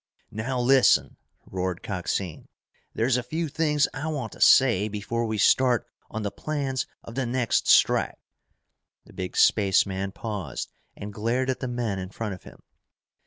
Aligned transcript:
"Now 0.31 0.59
listen," 0.59 1.17
roared 1.45 1.83
Coxine. 1.83 2.47
"There's 2.95 3.17
a 3.17 3.21
few 3.21 3.47
things 3.47 3.87
I 3.93 4.07
want 4.07 4.31
to 4.31 4.41
say 4.41 4.87
before 4.87 5.25
we 5.27 5.37
start 5.37 5.85
on 6.09 6.23
the 6.23 6.31
plans 6.31 6.87
of 7.03 7.13
the 7.13 7.27
next 7.27 7.67
strike!" 7.67 8.17
The 9.05 9.13
big 9.13 9.37
spaceman 9.37 10.11
paused 10.11 10.71
and 10.95 11.13
glared 11.13 11.51
at 11.51 11.59
the 11.59 11.67
men 11.67 11.99
in 11.99 12.09
front 12.09 12.33
of 12.33 12.41
him. 12.45 12.63